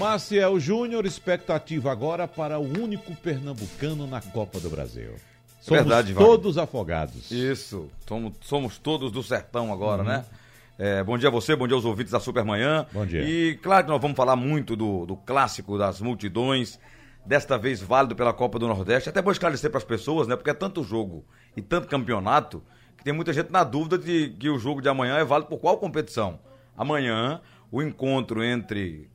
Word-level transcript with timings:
Maciel 0.00 0.58
Júnior, 0.58 1.04
expectativa 1.04 1.92
agora 1.92 2.26
para 2.26 2.58
o 2.58 2.62
único 2.62 3.14
pernambucano 3.16 4.06
na 4.06 4.18
Copa 4.18 4.58
do 4.58 4.70
Brasil. 4.70 5.10
Somos 5.60 5.82
Verdade, 5.82 6.14
todos 6.14 6.56
afogados. 6.56 7.30
Isso, 7.30 7.86
somos, 8.08 8.32
somos 8.40 8.78
todos 8.78 9.12
do 9.12 9.22
sertão 9.22 9.70
agora, 9.70 10.02
né? 10.02 10.24
É, 10.78 11.04
bom 11.04 11.18
dia 11.18 11.28
a 11.28 11.30
você, 11.30 11.54
bom 11.54 11.66
dia 11.66 11.76
aos 11.76 11.84
ouvintes 11.84 12.12
da 12.12 12.18
Supermanhã. 12.18 12.86
Bom 12.90 13.04
dia. 13.04 13.20
E 13.20 13.56
claro 13.56 13.84
que 13.84 13.90
nós 13.90 14.00
vamos 14.00 14.16
falar 14.16 14.36
muito 14.36 14.74
do, 14.74 15.04
do 15.04 15.16
clássico 15.16 15.76
das 15.76 16.00
multidões, 16.00 16.80
desta 17.26 17.58
vez 17.58 17.82
válido 17.82 18.16
pela 18.16 18.32
Copa 18.32 18.58
do 18.58 18.66
Nordeste. 18.66 19.10
Até 19.10 19.20
vou 19.20 19.32
esclarecer 19.32 19.68
para 19.68 19.76
as 19.76 19.84
pessoas, 19.84 20.26
né? 20.26 20.34
Porque 20.34 20.48
é 20.48 20.54
tanto 20.54 20.82
jogo 20.82 21.26
e 21.54 21.60
tanto 21.60 21.86
campeonato 21.86 22.62
que 22.96 23.04
tem 23.04 23.12
muita 23.12 23.34
gente 23.34 23.52
na 23.52 23.64
dúvida 23.64 23.98
de 23.98 24.30
que 24.30 24.48
o 24.48 24.58
jogo 24.58 24.80
de 24.80 24.88
amanhã 24.88 25.18
é 25.18 25.24
válido 25.24 25.50
por 25.50 25.58
qual 25.58 25.76
competição. 25.76 26.38
Amanhã, 26.74 27.42
o 27.70 27.82
encontro 27.82 28.42
entre 28.42 29.10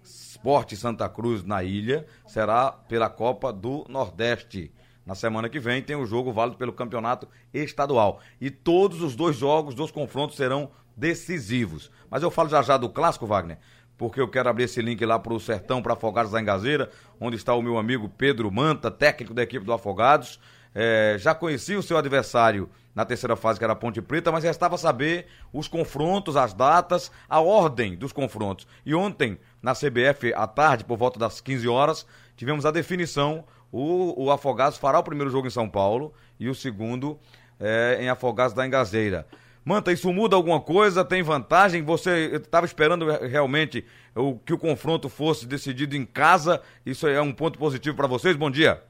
Sport 0.45 0.73
e 0.73 0.77
Santa 0.77 1.09
Cruz 1.09 1.43
na 1.43 1.63
ilha 1.63 2.05
será 2.27 2.71
pela 2.71 3.09
Copa 3.09 3.51
do 3.51 3.83
Nordeste. 3.89 4.71
Na 5.03 5.15
semana 5.15 5.49
que 5.49 5.59
vem 5.59 5.81
tem 5.81 5.95
o 5.95 6.05
jogo 6.05 6.31
válido 6.31 6.55
pelo 6.55 6.71
campeonato 6.71 7.27
estadual. 7.51 8.19
E 8.39 8.51
todos 8.51 9.01
os 9.01 9.15
dois 9.15 9.35
jogos, 9.35 9.73
dos 9.73 9.89
confrontos 9.89 10.37
serão 10.37 10.69
decisivos. 10.95 11.89
Mas 12.11 12.21
eu 12.21 12.29
falo 12.29 12.47
já 12.47 12.61
já 12.61 12.77
do 12.77 12.89
clássico, 12.89 13.25
Wagner, 13.25 13.57
porque 13.97 14.21
eu 14.21 14.27
quero 14.27 14.47
abrir 14.47 14.65
esse 14.65 14.83
link 14.83 15.03
lá 15.03 15.17
para 15.17 15.33
o 15.33 15.39
Sertão, 15.39 15.81
para 15.81 15.93
Afogados 15.93 16.31
da 16.31 16.39
Engazeira, 16.39 16.91
onde 17.19 17.37
está 17.37 17.55
o 17.55 17.61
meu 17.63 17.79
amigo 17.79 18.07
Pedro 18.07 18.51
Manta, 18.51 18.91
técnico 18.91 19.33
da 19.33 19.41
equipe 19.41 19.65
do 19.65 19.73
Afogados. 19.73 20.39
É, 20.77 21.15
já 21.17 21.33
conheci 21.33 21.73
o 21.75 21.81
seu 21.81 21.97
adversário 21.97 22.69
na 22.93 23.05
terceira 23.05 23.35
fase, 23.37 23.57
que 23.57 23.63
era 23.63 23.73
a 23.73 23.75
Ponte 23.75 24.01
Preta, 24.01 24.31
mas 24.31 24.43
restava 24.43 24.77
saber 24.77 25.27
os 25.53 25.69
confrontos, 25.69 26.35
as 26.35 26.53
datas, 26.53 27.11
a 27.29 27.39
ordem 27.39 27.95
dos 27.95 28.11
confrontos. 28.11 28.67
E 28.85 28.93
ontem, 28.93 29.39
na 29.61 29.73
CBF, 29.73 30.33
à 30.33 30.45
tarde, 30.45 30.83
por 30.83 30.97
volta 30.97 31.17
das 31.17 31.39
15 31.39 31.67
horas, 31.67 32.05
tivemos 32.35 32.65
a 32.65 32.71
definição. 32.71 33.45
O, 33.71 34.25
o 34.25 34.31
Afogados 34.31 34.77
fará 34.77 34.99
o 34.99 35.03
primeiro 35.03 35.29
jogo 35.29 35.47
em 35.47 35.51
São 35.51 35.69
Paulo 35.69 36.13
e 36.39 36.49
o 36.49 36.55
segundo 36.55 37.17
é, 37.59 37.97
em 38.01 38.09
Afogados 38.09 38.53
da 38.53 38.65
Engazeira. 38.65 39.25
Manta, 39.63 39.91
isso 39.91 40.13
muda 40.13 40.35
alguma 40.35 40.61
coisa? 40.61 41.03
Tem 41.03 41.23
vantagem? 41.23 41.83
Você 41.83 42.35
estava 42.35 42.65
esperando 42.65 43.07
realmente 43.27 43.83
o, 44.13 44.37
que 44.37 44.53
o 44.53 44.57
confronto 44.57 45.09
fosse 45.09 45.45
decidido 45.45 45.95
em 45.95 46.05
casa? 46.05 46.61
Isso 46.85 47.07
é 47.07 47.19
um 47.21 47.33
ponto 47.33 47.57
positivo 47.57 47.95
para 47.95 48.07
vocês? 48.07 48.35
Bom 48.35 48.51
dia. 48.51 48.81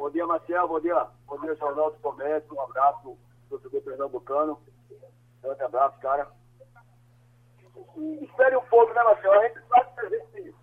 Bom 0.00 0.08
dia, 0.08 0.26
Marcel. 0.26 0.66
Bom 0.66 0.80
dia, 0.80 1.06
bom 1.26 1.38
dia, 1.42 1.54
Jornal 1.56 1.90
do 1.90 1.98
Comércio. 1.98 2.54
Um 2.54 2.60
abraço, 2.62 3.18
torcedor 3.50 3.82
pernambucano. 3.82 4.58
Grande 5.42 5.62
abraço, 5.62 6.00
cara. 6.00 6.26
E 7.98 8.24
espere 8.24 8.56
um 8.56 8.62
pouco, 8.62 8.94
né, 8.94 9.02
Marcel? 9.02 9.30
A 9.30 9.46
gente 9.46 9.60
sabe 9.68 9.94
que 9.94 10.00
a 10.00 10.08
gente. 10.08 10.54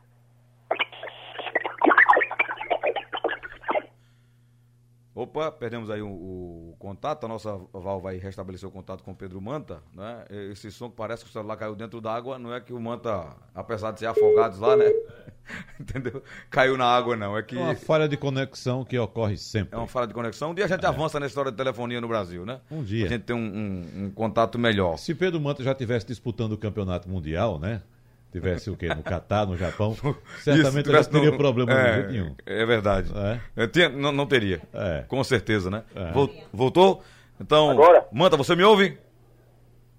Opa, 5.17 5.51
perdemos 5.51 5.89
aí 5.89 5.99
o, 5.99 6.07
o 6.07 6.75
contato. 6.77 7.23
A 7.23 7.27
nossa 7.27 7.59
Val 7.73 7.99
vai 7.99 8.17
restabelecer 8.17 8.69
o 8.69 8.71
contato 8.71 9.03
com 9.03 9.13
o 9.13 9.15
Pedro 9.15 9.41
Manta, 9.41 9.81
né? 9.91 10.23
Esse 10.51 10.69
som 10.71 10.91
que 10.91 10.95
parece 10.95 11.23
que 11.23 11.29
o 11.31 11.33
celular 11.33 11.57
caiu 11.57 11.73
dentro 11.73 11.99
d'água, 11.99 12.37
não 12.37 12.53
é 12.53 12.61
que 12.61 12.71
o 12.71 12.79
Manta, 12.79 13.35
apesar 13.55 13.93
de 13.93 13.99
ser 13.99 14.05
afogados 14.05 14.59
lá, 14.59 14.77
né? 14.77 14.85
Entendeu? 15.81 16.21
Caiu 16.51 16.77
na 16.77 16.85
água, 16.85 17.15
não. 17.15 17.35
É 17.35 17.41
que. 17.41 17.57
É 17.57 17.59
uma 17.59 17.75
falha 17.75 18.07
de 18.07 18.15
conexão 18.15 18.85
que 18.85 18.95
ocorre 18.99 19.37
sempre. 19.37 19.73
É 19.73 19.77
uma 19.79 19.87
falha 19.87 20.05
de 20.05 20.13
conexão. 20.13 20.51
Um 20.51 20.53
dia 20.53 20.65
a 20.65 20.67
gente 20.67 20.85
é. 20.85 20.87
avança 20.87 21.19
na 21.19 21.25
história 21.25 21.49
de 21.49 21.57
telefonia 21.57 21.99
no 21.99 22.07
Brasil, 22.07 22.45
né? 22.45 22.61
Um 22.69 22.83
dia. 22.83 23.07
A 23.07 23.09
gente 23.09 23.23
tem 23.23 23.35
um, 23.35 23.39
um, 23.39 24.05
um 24.05 24.11
contato 24.11 24.59
melhor. 24.59 24.97
Se 24.97 25.15
Pedro 25.15 25.41
Manta 25.41 25.63
já 25.63 25.71
estivesse 25.71 26.05
disputando 26.05 26.51
o 26.51 26.57
campeonato 26.59 27.09
mundial, 27.09 27.57
né? 27.57 27.81
Tivesse 28.39 28.69
o 28.69 28.77
quê? 28.77 28.87
No 28.87 29.03
Catar, 29.03 29.45
no 29.45 29.57
Japão, 29.57 29.95
certamente 30.41 30.89
não 30.89 31.03
teria 31.03 31.31
no, 31.31 31.37
problema 31.37 31.71
é, 31.71 31.83
de 31.83 31.93
jeito 31.93 32.11
nenhum. 32.11 32.35
É 32.45 32.65
verdade. 32.65 33.11
É? 33.55 33.67
Tinha, 33.67 33.89
não, 33.89 34.11
não, 34.11 34.25
teria. 34.25 34.61
É. 34.73 35.03
Com 35.07 35.23
certeza, 35.23 35.69
né? 35.69 35.83
É. 35.95 36.11
Voltou? 36.53 37.03
Então, 37.39 37.71
Agora? 37.71 38.07
Manta, 38.11 38.37
você 38.37 38.55
me 38.55 38.63
ouve? 38.63 38.97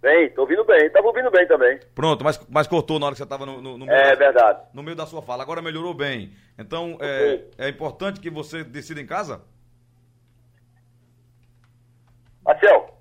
Bem, 0.00 0.30
tô 0.30 0.42
ouvindo 0.42 0.64
bem. 0.64 0.88
Tava 0.90 1.06
ouvindo 1.08 1.30
bem 1.30 1.46
também. 1.46 1.78
Pronto, 1.94 2.22
mas, 2.22 2.40
mas 2.48 2.66
cortou 2.66 2.98
na 2.98 3.06
hora 3.06 3.14
que 3.14 3.18
você 3.18 3.24
estava 3.24 3.44
no, 3.44 3.60
no, 3.60 3.78
no, 3.78 3.86
meio 3.86 3.98
É 3.98 4.10
da, 4.10 4.14
verdade. 4.14 4.60
No 4.72 4.82
meio 4.82 4.96
da 4.96 5.06
sua 5.06 5.22
fala. 5.22 5.42
Agora 5.42 5.60
melhorou 5.60 5.92
bem. 5.92 6.32
Então, 6.56 6.96
é, 7.00 7.40
é 7.58 7.68
importante 7.68 8.20
que 8.20 8.30
você 8.30 8.62
decida 8.62 9.00
em 9.00 9.06
casa? 9.06 9.42
Marcel, 12.44 12.98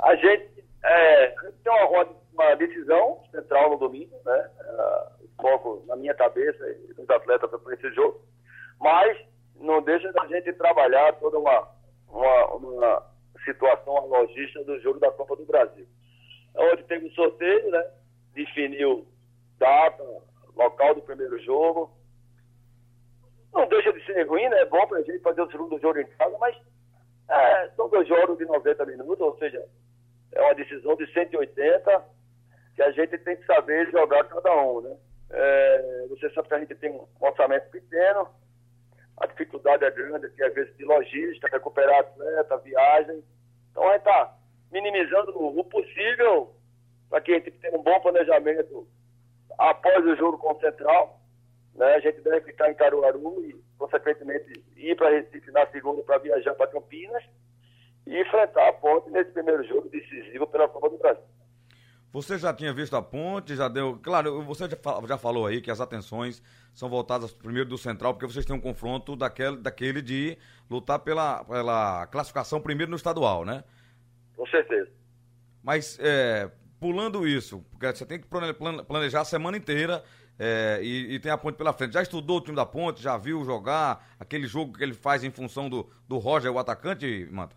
a 0.00 0.16
gente 0.16 0.64
é, 0.82 1.28
tem 1.62 1.72
uma 1.72 1.86
roda 1.86 2.23
uma 2.34 2.54
decisão 2.56 3.22
central 3.30 3.70
no 3.70 3.78
domingo, 3.78 4.14
né? 4.24 4.50
Uh, 4.60 5.24
foco 5.40 5.84
na 5.86 5.96
minha 5.96 6.14
cabeça 6.14 6.64
e 6.68 6.94
dos 6.94 7.08
atletas 7.08 7.50
para 7.50 7.74
esse 7.74 7.90
jogo. 7.92 8.20
Mas 8.80 9.18
não 9.56 9.82
deixa 9.82 10.12
da 10.12 10.26
gente 10.26 10.52
trabalhar 10.54 11.12
toda 11.14 11.38
uma, 11.38 11.68
uma, 12.08 12.46
uma 12.54 13.06
situação, 13.44 13.96
a 13.96 14.04
logística 14.04 14.64
do 14.64 14.80
jogo 14.80 14.98
da 14.98 15.10
Copa 15.12 15.36
do 15.36 15.44
Brasil. 15.44 15.86
Onde 16.56 16.82
teve 16.84 17.06
o 17.06 17.12
sorteio, 17.12 17.70
né? 17.70 17.90
Definiu 18.34 19.06
data, 19.58 20.04
local 20.56 20.94
do 20.94 21.02
primeiro 21.02 21.38
jogo. 21.42 21.90
Não 23.52 23.66
deixa 23.68 23.92
de 23.92 24.04
ser 24.04 24.26
ruim, 24.26 24.48
né? 24.48 24.60
É 24.60 24.66
bom 24.66 24.86
para 24.86 24.98
a 24.98 25.02
gente 25.02 25.20
fazer 25.20 25.42
o 25.42 25.50
segundo 25.50 25.78
jogo 25.78 26.00
em 26.00 26.06
casa, 26.06 26.36
mas 26.38 26.56
é, 27.28 27.68
são 27.70 27.88
dois 27.88 28.06
jogos 28.08 28.36
de 28.38 28.44
90 28.44 28.84
minutos, 28.86 29.20
ou 29.20 29.36
seja, 29.38 29.64
é 30.32 30.40
uma 30.40 30.54
decisão 30.54 30.96
de 30.96 31.06
180 31.12 32.13
que 32.74 32.82
a 32.82 32.90
gente 32.90 33.16
tem 33.18 33.36
que 33.36 33.46
saber 33.46 33.90
jogar 33.90 34.24
cada 34.24 34.54
um, 34.62 34.80
né? 34.80 34.96
É, 35.30 36.06
você 36.08 36.30
sabe 36.30 36.48
que 36.48 36.54
a 36.54 36.58
gente 36.58 36.74
tem 36.76 36.90
um 36.90 37.06
orçamento 37.20 37.70
pequeno, 37.70 38.28
a 39.16 39.26
dificuldade 39.26 39.84
é 39.84 39.90
grande, 39.90 40.26
às 40.26 40.54
vezes, 40.54 40.76
de 40.76 40.84
logística, 40.84 41.48
recuperar 41.50 42.00
atleta, 42.00 42.56
viagem. 42.58 43.22
Então, 43.70 43.88
a 43.88 43.92
gente 43.92 44.00
está 44.00 44.36
minimizando 44.72 45.32
o 45.36 45.64
possível 45.64 46.54
para 47.08 47.20
que 47.20 47.32
a 47.32 47.34
gente 47.36 47.52
tenha 47.52 47.78
um 47.78 47.82
bom 47.82 48.00
planejamento 48.00 48.88
após 49.58 50.04
o 50.04 50.16
jogo 50.16 50.38
com 50.38 50.52
o 50.52 50.60
Central. 50.60 51.20
Né? 51.74 51.94
A 51.94 52.00
gente 52.00 52.20
deve 52.22 52.40
ficar 52.42 52.70
em 52.70 52.74
Caruaru 52.74 53.44
e, 53.44 53.54
consequentemente, 53.78 54.64
ir 54.76 54.96
para 54.96 55.10
Recife 55.10 55.50
na 55.52 55.66
segunda 55.66 56.02
para 56.02 56.18
viajar 56.18 56.54
para 56.54 56.66
Campinas 56.66 57.22
e 58.06 58.20
enfrentar 58.20 58.68
a 58.68 58.72
ponte 58.72 59.10
nesse 59.10 59.30
primeiro 59.30 59.62
jogo 59.64 59.88
decisivo 59.88 60.46
pela 60.48 60.68
Copa 60.68 60.90
do 60.90 60.98
Brasil. 60.98 61.24
Você 62.14 62.38
já 62.38 62.54
tinha 62.54 62.72
visto 62.72 62.94
a 62.94 63.02
ponte, 63.02 63.56
já 63.56 63.66
deu. 63.66 63.98
Claro, 64.00 64.40
você 64.42 64.68
já 65.08 65.18
falou 65.18 65.48
aí 65.48 65.60
que 65.60 65.68
as 65.68 65.80
atenções 65.80 66.40
são 66.72 66.88
voltadas 66.88 67.34
primeiro 67.34 67.68
do 67.68 67.76
Central, 67.76 68.14
porque 68.14 68.32
vocês 68.32 68.46
têm 68.46 68.54
um 68.54 68.60
confronto 68.60 69.16
daquele, 69.16 69.56
daquele 69.56 70.00
de 70.00 70.38
lutar 70.70 71.00
pela, 71.00 71.42
pela 71.44 72.06
classificação 72.06 72.60
primeiro 72.60 72.88
no 72.88 72.96
estadual, 72.96 73.44
né? 73.44 73.64
Com 74.36 74.46
certeza. 74.46 74.88
Mas, 75.60 75.98
é, 76.00 76.48
pulando 76.78 77.26
isso, 77.26 77.66
porque 77.72 77.88
você 77.88 78.06
tem 78.06 78.20
que 78.20 78.28
planejar 78.86 79.22
a 79.22 79.24
semana 79.24 79.56
inteira 79.56 80.04
é, 80.38 80.78
e, 80.80 81.16
e, 81.16 81.18
tem 81.18 81.32
a 81.32 81.36
ponte 81.36 81.56
pela 81.56 81.72
frente. 81.72 81.94
Já 81.94 82.02
estudou 82.02 82.38
o 82.38 82.40
time 82.40 82.54
da 82.54 82.64
ponte? 82.64 83.02
Já 83.02 83.16
viu 83.16 83.44
jogar 83.44 84.14
aquele 84.20 84.46
jogo 84.46 84.78
que 84.78 84.84
ele 84.84 84.94
faz 84.94 85.24
em 85.24 85.32
função 85.32 85.68
do, 85.68 85.90
do 86.06 86.18
Roger, 86.18 86.52
o 86.52 86.60
atacante, 86.60 87.26
Manta? 87.32 87.56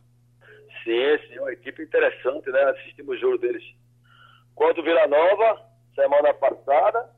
Sim, 0.83 1.27
sim, 1.27 1.37
uma 1.37 1.53
equipe 1.53 1.83
interessante, 1.83 2.49
né? 2.49 2.63
Assistimos 2.63 3.17
o 3.17 3.19
jogo 3.19 3.37
deles 3.37 3.63
contra 4.57 4.81
o 4.81 4.83
Vila 4.83 5.07
Nova, 5.07 5.61
semana 5.93 6.33
passada. 6.33 7.09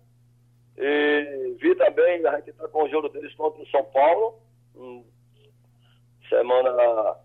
E 0.77 1.57
vi 1.59 1.73
também, 1.75 2.25
a 2.27 2.35
gente 2.35 2.51
está 2.51 2.67
com 2.67 2.83
o 2.83 2.89
jogo 2.89 3.09
deles 3.09 3.33
contra 3.35 3.61
o 3.61 3.67
São 3.67 3.83
Paulo. 3.85 4.39
Hum, 4.75 5.03
semana. 6.27 6.69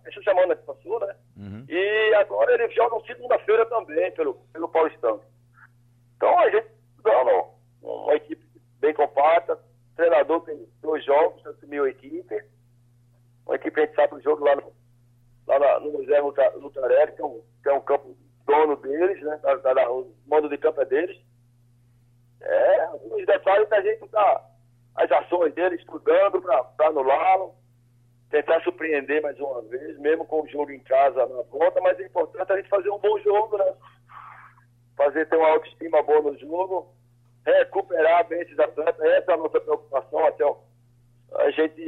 Essa 0.06 0.22
semana 0.22 0.56
que 0.56 0.62
passou, 0.64 1.00
né? 1.00 1.14
Uhum. 1.36 1.66
E 1.68 2.14
agora 2.14 2.54
eles 2.54 2.74
jogam 2.74 3.04
segunda-feira 3.04 3.66
também 3.66 4.10
pelo, 4.12 4.34
pelo 4.52 4.68
Paulistão. 4.68 5.20
Então 6.16 6.38
a 6.38 6.48
gente 6.48 6.68
dando 7.02 7.46
uma 7.82 8.14
equipe 8.14 8.44
bem 8.80 8.94
compacta. 8.94 9.58
Treinador 9.96 10.40
tem 10.42 10.66
dois 10.80 11.04
jogos, 11.04 11.44
assumiu 11.46 11.84
a 11.84 11.90
equipe. 11.90 12.44
Uma 13.46 13.56
equipe 13.56 13.80
a 13.80 13.84
gente 13.84 13.96
sabe 13.96 14.14
o 14.14 14.22
jogo 14.22 14.44
lá 14.44 14.56
no, 14.56 14.72
lá 15.46 15.80
no 15.80 16.02
José 16.04 16.20
Lutarelli, 16.20 17.12
que 17.12 17.20
é 17.20 17.24
um, 17.24 17.42
que 17.62 17.68
é 17.68 17.72
um 17.72 17.80
campo 17.80 18.16
dono 18.46 18.76
deles, 18.76 19.20
né? 19.22 19.38
Da, 19.42 19.54
da, 19.56 19.74
da, 19.74 19.90
o 19.90 20.12
mando 20.26 20.48
de 20.48 20.58
campo 20.58 20.80
é 20.80 20.84
deles. 20.84 21.18
É, 22.40 22.90
os 23.10 23.24
detalhes 23.26 23.68
da 23.68 23.80
gente 23.80 24.06
tá 24.08 24.50
as 24.96 25.10
ações 25.10 25.52
deles 25.54 25.80
estudando 25.80 26.40
para 26.40 26.86
anulá-lo, 26.86 27.54
tentar 28.30 28.60
surpreender 28.62 29.22
mais 29.22 29.38
uma 29.40 29.62
vez, 29.62 29.98
mesmo 29.98 30.24
com 30.26 30.42
o 30.42 30.48
jogo 30.48 30.70
em 30.70 30.80
casa 30.80 31.26
na 31.26 31.42
volta, 31.42 31.80
mas 31.80 31.98
é 31.98 32.04
importante 32.04 32.52
a 32.52 32.56
gente 32.56 32.68
fazer 32.68 32.90
um 32.90 32.98
bom 32.98 33.18
jogo, 33.20 33.58
né? 33.58 33.74
Fazer 34.96 35.28
ter 35.28 35.36
uma 35.36 35.48
autoestima 35.48 36.02
boa 36.02 36.22
no 36.22 36.38
jogo, 36.38 36.94
recuperar 37.44 38.26
bem 38.28 38.40
esses 38.40 38.58
atletas, 38.58 39.00
essa 39.00 39.32
é 39.32 39.34
a 39.34 39.36
nossa 39.36 39.60
preocupação, 39.60 40.26
até 40.26 40.44
a 41.36 41.50
gente 41.50 41.82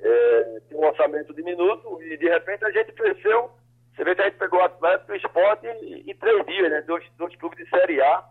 é, 0.00 0.60
tem 0.68 0.78
um 0.78 0.86
orçamento 0.86 1.34
diminuto 1.34 2.00
e 2.02 2.16
de 2.16 2.28
repente 2.28 2.64
a 2.64 2.70
gente 2.70 2.92
cresceu 2.92 3.50
você 3.98 4.04
vê 4.04 4.14
que 4.14 4.22
a 4.22 4.24
gente 4.26 4.38
pegou 4.38 4.60
o 4.60 4.64
Atlético 4.64 5.12
e 5.12 5.14
o 5.14 5.16
Esporte 5.16 5.66
em, 5.66 6.14
três 6.14 6.46
dias, 6.46 6.70
né? 6.70 6.82
Dois, 6.82 7.04
dois 7.16 7.34
clubes 7.36 7.58
de 7.58 7.68
Série 7.68 8.00
A. 8.00 8.24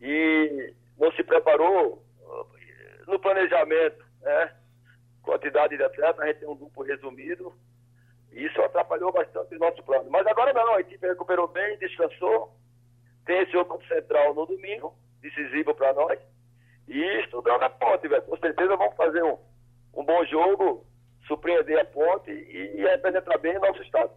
E 0.00 0.74
não 0.98 1.10
se 1.12 1.24
preparou 1.24 2.04
momento, 3.74 4.04
né? 4.22 4.54
Quantidade 5.22 5.76
de 5.76 5.82
atletas, 5.82 6.20
a 6.20 6.26
gente 6.26 6.40
tem 6.40 6.48
um 6.48 6.56
grupo 6.56 6.82
resumido. 6.82 7.52
E 8.32 8.44
isso 8.44 8.60
atrapalhou 8.62 9.12
bastante 9.12 9.54
o 9.54 9.58
nosso 9.58 9.82
plano. 9.82 10.10
Mas 10.10 10.26
agora 10.26 10.52
não, 10.52 10.74
a 10.74 10.80
equipe 10.80 11.06
recuperou 11.06 11.48
bem, 11.48 11.78
descansou. 11.78 12.54
Tem 13.24 13.40
esse 13.40 13.52
jogo 13.52 13.82
central 13.86 14.34
no 14.34 14.46
domingo, 14.46 14.94
decisivo 15.20 15.74
para 15.74 15.94
nós. 15.94 16.18
E 16.88 17.00
estudando 17.20 17.62
a 17.62 17.70
ponte, 17.70 18.06
velho. 18.06 18.22
Com 18.22 18.36
certeza 18.36 18.76
vamos 18.76 18.96
fazer 18.96 19.22
um, 19.22 19.38
um 19.94 20.04
bom 20.04 20.24
jogo, 20.26 20.86
surpreender 21.26 21.80
a 21.80 21.84
ponte 21.86 22.30
e, 22.30 22.76
e 22.76 22.82
representar 22.82 23.38
bem 23.38 23.56
o 23.56 23.60
nosso 23.60 23.82
estado. 23.82 24.10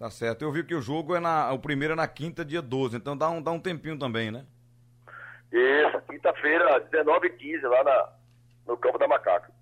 Tá 0.00 0.08
certo. 0.08 0.40
Eu 0.40 0.50
vi 0.50 0.64
que 0.64 0.74
o 0.74 0.80
jogo 0.80 1.14
é 1.14 1.20
na. 1.20 1.52
O 1.52 1.58
primeiro 1.58 1.92
é 1.92 1.96
na 1.96 2.08
quinta, 2.08 2.42
dia 2.42 2.62
12, 2.62 2.96
então 2.96 3.14
dá 3.14 3.28
um, 3.28 3.42
dá 3.42 3.50
um 3.50 3.60
tempinho 3.60 3.98
também, 3.98 4.30
né? 4.30 4.46
Isso, 5.52 6.00
quinta-feira, 6.08 6.80
19h15, 6.90 7.62
lá 7.68 7.84
na, 7.84 8.08
no 8.66 8.78
campo 8.78 8.96
da 8.96 9.06
Macaca. 9.06 9.52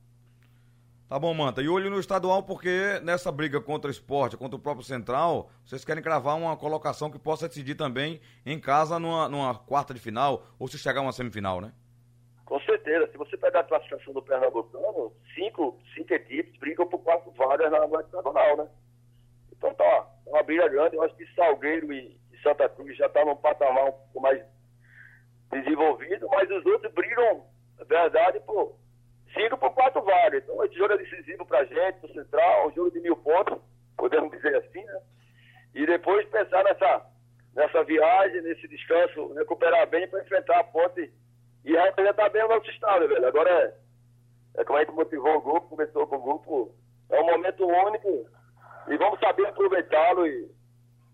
Tá 1.08 1.18
bom, 1.18 1.34
Manta. 1.34 1.60
E 1.60 1.68
olho 1.68 1.90
no 1.90 1.98
estadual, 1.98 2.44
porque 2.44 3.00
nessa 3.02 3.32
briga 3.32 3.60
contra 3.60 3.88
o 3.88 3.90
esporte, 3.90 4.36
contra 4.36 4.54
o 4.54 4.60
próprio 4.60 4.84
Central, 4.84 5.50
vocês 5.64 5.84
querem 5.84 6.04
cravar 6.04 6.36
uma 6.36 6.56
colocação 6.56 7.10
que 7.10 7.18
possa 7.18 7.48
decidir 7.48 7.74
também 7.74 8.20
em 8.46 8.60
casa 8.60 8.96
numa, 9.00 9.28
numa 9.28 9.58
quarta 9.58 9.92
de 9.92 9.98
final, 9.98 10.46
ou 10.56 10.68
se 10.68 10.78
chegar 10.78 11.00
a 11.00 11.02
uma 11.02 11.12
semifinal, 11.12 11.60
né? 11.60 11.72
Com 12.44 12.60
certeza. 12.60 13.10
Se 13.10 13.18
você 13.18 13.36
pegar 13.36 13.60
a 13.60 13.64
classificação 13.64 14.14
do 14.14 14.22
Pernambucano, 14.22 15.12
cinco, 15.34 15.76
cinco 15.96 16.14
equipes 16.14 16.56
brigam 16.60 16.86
por 16.86 17.00
quatro 17.00 17.32
vagas 17.32 17.72
na, 17.72 18.00
estadual, 18.02 18.56
né? 18.56 18.68
Então 19.58 19.74
tá, 19.74 19.84
tá 19.84 20.08
uma 20.30 20.42
briga 20.42 20.68
grande. 20.68 20.96
Eu 20.96 21.02
acho 21.02 21.14
que 21.16 21.26
Salgueiro 21.34 21.92
e, 21.92 22.18
Santa 22.42 22.68
Cruz 22.68 22.96
já 22.96 23.06
estão 23.06 23.24
tá 23.24 23.30
num 23.30 23.36
patamar 23.36 23.84
um 23.84 23.92
pouco 23.92 24.20
mais 24.20 24.42
desenvolvido, 25.50 26.28
mas 26.28 26.50
os 26.50 26.64
outros 26.66 26.92
brigam, 26.92 27.44
na 27.78 27.84
verdade, 27.84 28.38
por 28.40 28.76
cinco 29.34 29.56
por 29.58 29.70
quatro 29.72 30.02
vagas. 30.02 30.42
Então, 30.44 30.62
esse 30.64 30.74
jogo 30.74 30.94
é 30.94 30.98
decisivo 30.98 31.44
pra 31.46 31.64
gente, 31.64 32.00
pro 32.00 32.12
Central, 32.12 32.68
um 32.68 32.72
jogo 32.72 32.90
de 32.90 33.00
mil 33.00 33.16
pontos, 33.16 33.58
podemos 33.96 34.30
dizer 34.30 34.56
assim, 34.56 34.84
né? 34.84 35.00
E 35.74 35.86
depois 35.86 36.28
pensar 36.28 36.64
nessa, 36.64 37.06
nessa 37.54 37.84
viagem, 37.84 38.42
nesse 38.42 38.66
descanso, 38.68 39.32
recuperar 39.34 39.86
bem 39.88 40.08
para 40.08 40.22
enfrentar 40.22 40.60
a 40.60 40.64
ponte 40.64 41.12
e 41.64 41.72
representar 41.72 42.28
bem 42.30 42.44
o 42.44 42.48
nosso 42.48 42.70
estado, 42.70 43.08
velho. 43.08 43.26
Agora 43.26 43.50
é, 43.50 43.74
é 44.60 44.64
como 44.64 44.78
a 44.78 44.82
gente 44.82 44.94
motivou 44.94 45.36
o 45.36 45.40
grupo, 45.40 45.68
começou 45.68 46.06
com 46.06 46.16
o 46.16 46.22
grupo, 46.22 46.74
é 47.10 47.20
um 47.20 47.26
momento 47.26 47.66
único 47.66 48.26
e 48.90 48.96
vamos 48.96 49.18
saber 49.20 49.46
aproveitá-lo 49.46 50.26
e 50.26 50.50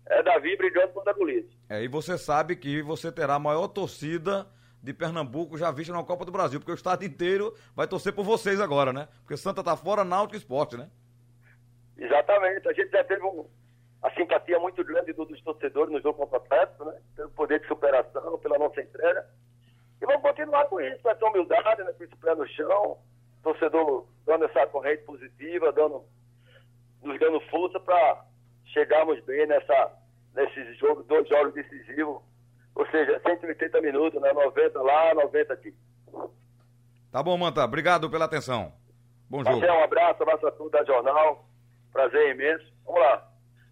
é 0.07 0.21
Davi 0.23 0.55
brigando 0.55 0.93
contra 0.93 1.11
a 1.11 1.15
polícia. 1.15 1.49
É, 1.69 1.83
e 1.83 1.87
você 1.87 2.17
sabe 2.17 2.55
que 2.55 2.81
você 2.81 3.11
terá 3.11 3.35
a 3.35 3.39
maior 3.39 3.67
torcida 3.67 4.47
de 4.81 4.93
Pernambuco 4.93 5.57
já 5.57 5.71
vista 5.71 5.91
na 5.91 6.03
Copa 6.03 6.25
do 6.25 6.31
Brasil, 6.31 6.59
porque 6.59 6.71
o 6.71 6.75
estado 6.75 7.03
inteiro 7.03 7.55
vai 7.75 7.87
torcer 7.87 8.13
por 8.13 8.23
vocês 8.23 8.61
agora, 8.61 8.93
né? 8.93 9.07
Porque 9.21 9.35
Santa 9.35 9.63
tá 9.63 9.75
fora, 9.75 10.03
Náutico 10.03 10.37
Esporte, 10.37 10.77
né? 10.77 10.89
Exatamente. 11.97 12.67
A 12.67 12.73
gente 12.73 12.91
já 12.91 13.03
teve 13.03 13.23
um, 13.23 13.47
a 14.03 14.11
simpatia 14.11 14.59
muito 14.59 14.83
grande 14.83 15.11
dos 15.13 15.41
torcedores 15.41 15.91
no 15.91 15.99
jogo 16.01 16.19
contra 16.19 16.37
o 16.37 16.41
Atlético, 16.43 16.85
né? 16.85 16.99
Pelo 17.15 17.29
poder 17.31 17.59
de 17.61 17.67
superação, 17.67 18.37
pela 18.37 18.59
nossa 18.59 18.79
entrega. 18.79 19.25
E 19.99 20.05
vamos 20.05 20.21
continuar 20.21 20.65
com 20.65 20.79
isso, 20.79 21.01
com 21.01 21.09
essa 21.09 21.25
humildade, 21.25 21.83
né? 21.83 21.91
com 21.93 22.03
esse 22.03 22.15
pé 22.17 22.35
no 22.35 22.47
chão, 22.49 22.99
torcedor 23.41 24.05
dando 24.25 24.45
essa 24.45 24.67
corrente 24.67 25.03
positiva, 25.03 25.71
dando, 25.71 26.03
nos 27.05 27.19
dando 27.19 27.39
força 27.49 27.79
para 27.79 28.25
chegarmos 28.65 29.23
bem 29.25 29.47
nessa, 29.47 29.91
nesses 30.33 30.77
jogos, 30.77 31.05
dois 31.05 31.27
jogos 31.27 31.53
decisivos 31.53 32.21
ou 32.75 32.85
seja, 32.87 33.19
180 33.25 33.81
minutos, 33.81 34.21
né? 34.21 34.33
90 34.33 34.81
lá, 34.81 35.13
90 35.15 35.53
aqui. 35.53 35.73
Tá 37.09 37.23
bom, 37.23 37.37
Manta. 37.37 37.63
Obrigado 37.63 38.09
pela 38.09 38.25
atenção. 38.25 38.73
Bom 39.29 39.43
jogo. 39.43 39.57
Marcelo, 39.57 39.79
um 39.79 39.83
abraço, 39.83 40.21
abraço 40.21 40.45
a 40.45 40.51
todos 40.51 40.71
da 40.73 40.83
Jornal. 40.83 41.47
Prazer 41.93 42.35
imenso. 42.35 42.65
Vamos 42.85 42.99
lá. 42.99 43.31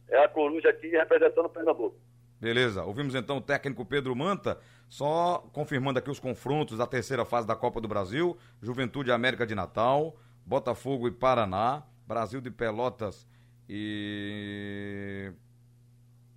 É 0.10 0.24
a 0.24 0.30
Coruja 0.30 0.70
aqui 0.70 0.88
representando 0.88 1.50
Pernambuco. 1.50 1.98
Beleza. 2.40 2.84
Ouvimos 2.84 3.14
então 3.14 3.38
o 3.38 3.42
técnico 3.42 3.86
Pedro 3.86 4.16
Manta, 4.16 4.58
só 4.88 5.44
confirmando 5.52 6.00
aqui 6.00 6.10
os 6.10 6.20
confrontos 6.20 6.78
da 6.78 6.88
terceira 6.88 7.26
fase 7.26 7.46
da 7.46 7.56
Copa 7.56 7.82
do 7.82 7.88
Brasil: 7.88 8.38
Juventude 8.62 9.12
América 9.12 9.46
de 9.46 9.54
Natal, 9.54 10.16
Botafogo 10.46 11.08
e 11.08 11.12
Paraná, 11.12 11.84
Brasil 12.08 12.42
de 12.42 12.52
Pelotas 12.52 13.28
e 13.68 15.32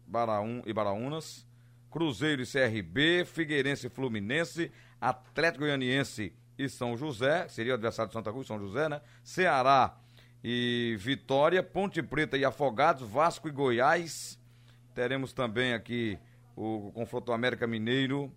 Baraún 0.07 0.63
e 0.65 0.73
Baraunas. 0.73 1.47
Cruzeiro 1.91 2.43
e 2.43 2.47
CRB, 2.47 3.25
Figueirense 3.25 3.87
e 3.87 3.91
Fluminense, 3.91 4.71
Atlético 5.01 5.65
Goianiense 5.65 6.33
e 6.59 6.69
São 6.69 6.95
José, 6.95 7.49
seria 7.49 7.73
o 7.73 7.75
adversário 7.75 8.09
de 8.09 8.13
Santa 8.13 8.31
Cruz, 8.31 8.47
São 8.47 8.59
José, 8.59 8.89
né? 8.89 9.01
Ceará 9.25 9.97
e 10.45 10.97
Vitória, 10.99 11.63
Ponte 11.63 12.03
Preta 12.03 12.37
e 12.37 12.45
Afogados, 12.45 13.09
Vasco 13.09 13.49
e 13.49 13.51
Goiás. 13.51 14.39
Teremos 14.95 15.33
também 15.33 15.73
aqui 15.73 16.19
o 16.55 16.91
confronto 16.93 17.33
América 17.33 17.67
Mineiro. 17.67 18.31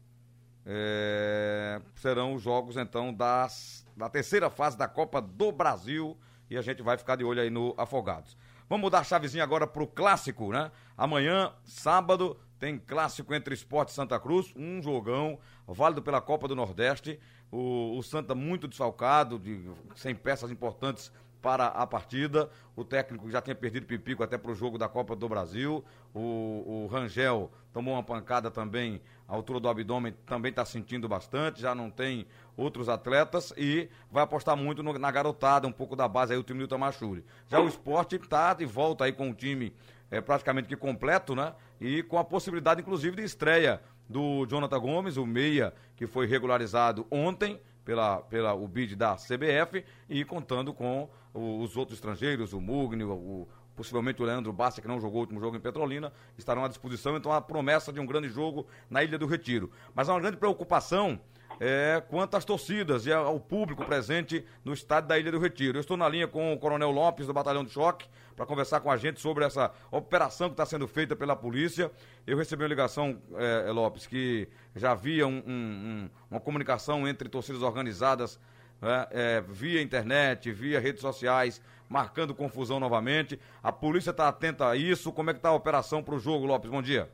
É, 0.65 1.81
serão 1.95 2.35
os 2.35 2.41
jogos 2.41 2.77
então 2.77 3.13
das, 3.13 3.85
da 3.97 4.09
terceira 4.09 4.49
fase 4.49 4.77
da 4.77 4.87
Copa 4.87 5.21
do 5.21 5.51
Brasil 5.51 6.17
e 6.49 6.57
a 6.57 6.61
gente 6.61 6.81
vai 6.81 6.97
ficar 6.97 7.15
de 7.15 7.23
olho 7.23 7.41
aí 7.41 7.49
no 7.49 7.73
Afogados. 7.77 8.37
Vamos 8.69 8.83
mudar 8.83 8.99
a 8.99 9.03
chavezinha 9.03 9.43
agora 9.43 9.65
pro 9.65 9.87
clássico, 9.87 10.51
né? 10.51 10.71
Amanhã, 10.97 11.53
sábado, 11.63 12.39
tem 12.59 12.77
clássico 12.77 13.33
entre 13.33 13.53
Esporte 13.53 13.89
e 13.89 13.93
Santa 13.93 14.19
Cruz, 14.19 14.53
um 14.55 14.81
jogão, 14.81 15.39
válido 15.65 16.01
pela 16.01 16.21
Copa 16.21 16.47
do 16.47 16.55
Nordeste. 16.55 17.19
O, 17.51 17.97
o 17.97 18.03
Santa 18.03 18.35
muito 18.35 18.67
desfalcado, 18.67 19.39
de, 19.39 19.71
sem 19.95 20.13
peças 20.13 20.51
importantes 20.51 21.11
para 21.41 21.67
a 21.67 21.85
partida. 21.87 22.49
O 22.75 22.83
técnico 22.83 23.29
já 23.29 23.41
tinha 23.41 23.55
perdido 23.55 23.85
Pipico 23.85 24.23
até 24.23 24.37
para 24.37 24.51
o 24.51 24.55
jogo 24.55 24.77
da 24.77 24.87
Copa 24.87 25.15
do 25.15 25.27
Brasil. 25.27 25.83
O, 26.13 26.83
o 26.85 26.89
Rangel 26.91 27.51
tomou 27.71 27.93
uma 27.93 28.03
pancada 28.03 28.49
também 28.49 29.01
à 29.27 29.35
altura 29.35 29.59
do 29.59 29.69
abdômen, 29.69 30.13
também 30.25 30.49
está 30.49 30.65
sentindo 30.65 31.07
bastante, 31.07 31.61
já 31.61 31.75
não 31.75 31.89
tem 31.89 32.25
outros 32.57 32.89
atletas 32.89 33.53
e 33.55 33.89
vai 34.11 34.23
apostar 34.23 34.57
muito 34.57 34.81
no, 34.81 34.97
na 34.97 35.11
garotada, 35.11 35.67
um 35.67 35.71
pouco 35.71 35.95
da 35.95 36.07
base 36.07 36.33
aí, 36.33 36.39
o 36.39 36.43
time 36.43 36.59
do 36.59 36.67
Tamachuri. 36.67 37.23
Já 37.47 37.59
o 37.59 37.67
esporte 37.67 38.15
está 38.15 38.53
de 38.53 38.65
volta 38.65 39.05
aí 39.05 39.13
com 39.13 39.29
o 39.29 39.33
time 39.33 39.73
é, 40.11 40.19
praticamente 40.19 40.67
que 40.67 40.75
completo, 40.75 41.35
né? 41.35 41.53
E 41.79 42.03
com 42.03 42.17
a 42.17 42.23
possibilidade, 42.23 42.81
inclusive, 42.81 43.15
de 43.15 43.23
estreia 43.23 43.81
do 44.07 44.45
Jonathan 44.47 44.79
Gomes, 44.79 45.17
o 45.17 45.25
meia, 45.25 45.73
que 45.95 46.07
foi 46.07 46.25
regularizado 46.25 47.05
ontem 47.11 47.59
pela, 47.85 48.17
pela 48.21 48.53
o 48.53 48.67
bid 48.67 48.95
da 48.95 49.15
CBF, 49.15 49.85
e 50.09 50.25
contando 50.25 50.73
com 50.73 51.09
os 51.33 51.77
outros 51.77 51.97
estrangeiros, 51.97 52.53
o 52.53 52.61
Mugni, 52.61 53.03
o, 53.03 53.11
o, 53.11 53.47
possivelmente 53.75 54.21
o 54.21 54.25
Leandro 54.25 54.51
Bassi, 54.51 54.81
que 54.81 54.87
não 54.87 54.99
jogou 54.99 55.17
o 55.17 55.21
último 55.21 55.39
jogo 55.39 55.55
em 55.55 55.59
Petrolina, 55.59 56.11
estarão 56.37 56.65
à 56.65 56.67
disposição. 56.67 57.15
Então, 57.15 57.31
a 57.31 57.41
promessa 57.41 57.93
de 57.93 57.99
um 57.99 58.05
grande 58.05 58.29
jogo 58.29 58.67
na 58.89 59.03
Ilha 59.03 59.17
do 59.17 59.25
Retiro. 59.25 59.71
Mas 59.93 60.09
há 60.09 60.13
uma 60.13 60.19
grande 60.19 60.37
preocupação 60.37 61.19
é, 61.59 62.01
quanto 62.09 62.35
às 62.35 62.45
torcidas 62.45 63.05
e 63.05 63.11
ao 63.11 63.39
público 63.39 63.85
presente 63.85 64.45
no 64.63 64.73
estádio 64.73 65.09
da 65.09 65.19
Ilha 65.19 65.31
do 65.31 65.39
Retiro. 65.39 65.77
Eu 65.77 65.81
estou 65.81 65.97
na 65.97 66.07
linha 66.07 66.27
com 66.27 66.53
o 66.53 66.57
Coronel 66.57 66.91
Lopes, 66.91 67.27
do 67.27 67.33
Batalhão 67.33 67.63
de 67.63 67.71
Choque, 67.71 68.07
para 68.35 68.45
conversar 68.45 68.79
com 68.79 68.89
a 68.89 68.97
gente 68.97 69.19
sobre 69.19 69.43
essa 69.43 69.71
operação 69.91 70.47
que 70.47 70.53
está 70.53 70.65
sendo 70.65 70.87
feita 70.87 71.15
pela 71.15 71.35
polícia. 71.35 71.91
Eu 72.25 72.37
recebi 72.37 72.63
uma 72.63 72.69
ligação, 72.69 73.21
é, 73.35 73.71
Lopes, 73.71 74.07
que 74.07 74.47
já 74.75 74.91
havia 74.91 75.27
um, 75.27 75.43
um, 75.45 76.09
uma 76.31 76.39
comunicação 76.39 77.07
entre 77.07 77.27
torcidas 77.27 77.61
organizadas 77.61 78.39
é, 78.81 79.07
é, 79.11 79.41
via 79.41 79.81
internet, 79.81 80.51
via 80.51 80.79
redes 80.79 81.01
sociais, 81.01 81.61
marcando 81.87 82.35
confusão 82.35 82.79
novamente. 82.79 83.39
A 83.61 83.71
polícia 83.71 84.11
está 84.11 84.27
atenta 84.27 84.69
a 84.69 84.75
isso. 84.75 85.11
Como 85.11 85.29
é 85.29 85.33
que 85.33 85.39
está 85.39 85.49
a 85.49 85.53
operação 85.53 86.03
para 86.03 86.15
o 86.15 86.19
jogo, 86.19 86.45
Lopes? 86.45 86.69
Bom 86.69 86.81
dia. 86.81 87.09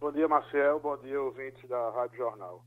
Bom 0.00 0.12
dia, 0.12 0.28
Marcel. 0.28 0.78
Bom 0.78 0.96
dia, 0.98 1.20
ouvintes 1.20 1.68
da 1.68 1.90
Rádio 1.90 2.18
Jornal. 2.18 2.64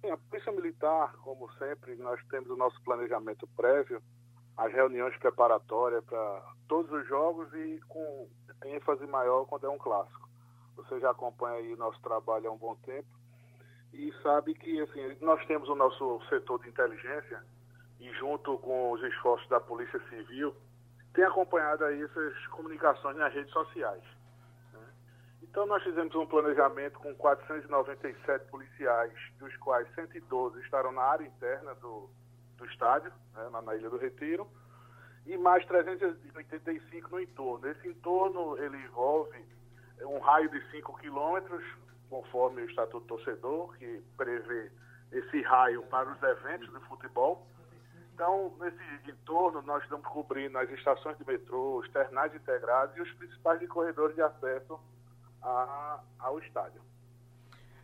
Sim, 0.00 0.10
a 0.10 0.16
Polícia 0.16 0.52
Militar, 0.52 1.12
como 1.24 1.50
sempre, 1.54 1.96
nós 1.96 2.20
temos 2.30 2.48
o 2.50 2.56
nosso 2.56 2.80
planejamento 2.82 3.48
prévio, 3.56 4.00
as 4.56 4.72
reuniões 4.72 5.16
preparatórias 5.18 6.04
para 6.04 6.42
todos 6.68 6.92
os 6.92 7.06
jogos 7.08 7.52
e 7.54 7.80
com 7.88 8.28
ênfase 8.64 9.06
maior 9.06 9.44
quando 9.46 9.66
é 9.66 9.70
um 9.70 9.78
clássico. 9.78 10.28
Você 10.76 11.00
já 11.00 11.10
acompanha 11.10 11.56
aí 11.56 11.74
nosso 11.74 12.00
trabalho 12.00 12.48
há 12.48 12.52
um 12.52 12.56
bom 12.56 12.76
tempo 12.76 13.17
e 13.92 14.12
sabe 14.22 14.54
que 14.54 14.80
assim, 14.80 15.16
nós 15.20 15.44
temos 15.46 15.68
o 15.68 15.74
nosso 15.74 16.20
setor 16.28 16.60
de 16.62 16.68
inteligência 16.68 17.42
e 18.00 18.12
junto 18.14 18.58
com 18.58 18.92
os 18.92 19.02
esforços 19.02 19.48
da 19.48 19.60
Polícia 19.60 20.00
Civil, 20.08 20.54
tem 21.12 21.24
acompanhado 21.24 21.84
aí 21.84 22.02
essas 22.02 22.46
comunicações 22.48 23.16
nas 23.16 23.32
redes 23.34 23.52
sociais. 23.52 24.02
Então, 25.42 25.66
nós 25.66 25.82
fizemos 25.82 26.14
um 26.14 26.26
planejamento 26.26 26.98
com 26.98 27.14
497 27.14 28.46
policiais, 28.48 29.12
dos 29.38 29.56
quais 29.56 29.92
112 29.94 30.60
estarão 30.60 30.92
na 30.92 31.02
área 31.02 31.26
interna 31.26 31.74
do, 31.76 32.08
do 32.56 32.66
estádio, 32.66 33.10
né, 33.34 33.48
na, 33.50 33.62
na 33.62 33.74
Ilha 33.74 33.88
do 33.88 33.96
Retiro, 33.96 34.46
e 35.26 35.36
mais 35.36 35.64
385 35.66 37.10
no 37.10 37.20
entorno. 37.20 37.66
Esse 37.66 37.88
entorno 37.88 38.58
ele 38.58 38.76
envolve 38.76 39.44
um 40.02 40.18
raio 40.18 40.50
de 40.50 40.70
5 40.70 40.98
quilômetros, 40.98 41.64
conforme 42.08 42.62
o 42.62 42.64
Estatuto 42.66 43.06
Torcedor, 43.06 43.76
que 43.76 44.02
prevê 44.16 44.70
esse 45.12 45.42
raio 45.42 45.82
para 45.84 46.10
os 46.10 46.22
eventos 46.22 46.72
de 46.72 46.80
futebol, 46.86 47.46
Então, 48.18 48.52
nesse 48.58 49.10
entorno, 49.10 49.62
nós 49.62 49.80
estamos 49.84 50.04
cobrindo 50.08 50.58
as 50.58 50.68
estações 50.70 51.16
de 51.18 51.24
metrô, 51.24 51.78
os 51.78 51.88
terminais 51.90 52.34
integrados 52.34 52.96
e 52.96 53.00
os 53.00 53.12
principais 53.12 53.64
corredores 53.68 54.16
de 54.16 54.22
acesso 54.22 54.76
a, 55.40 56.00
ao 56.18 56.36
estádio. 56.40 56.82